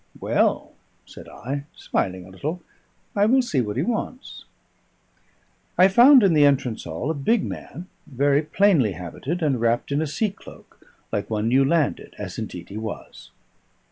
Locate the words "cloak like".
10.31-11.29